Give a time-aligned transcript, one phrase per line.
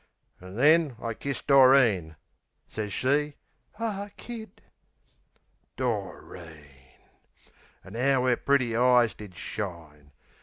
[0.39, 2.15] An' then I kiss Doreen.
[2.67, 3.35] Sez she
[3.77, 4.63] "Ah Kid!"
[5.77, 6.71] Doreen!
[7.85, 10.11] Ar 'ow 'er pretty eyes did shine.